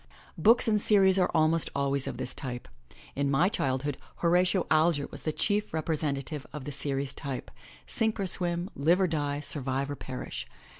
[0.35, 2.67] Books in series are almost always of this type.
[3.15, 7.51] In my child hood Horatio Alger was the chief representative of the series type—
[7.85, 10.47] Sink or Swim, Live or Die, Survive or Perish.